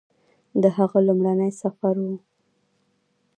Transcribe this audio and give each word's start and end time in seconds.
د 0.61 0.63
هغه 0.77 0.99
لومړنی 1.07 1.51
سفر 1.61 1.95
و 2.03 2.05